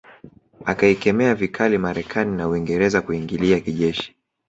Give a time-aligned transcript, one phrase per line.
[0.65, 4.15] Akaikemea vikali Marekani na na Uingereza kuiingilia kijeshi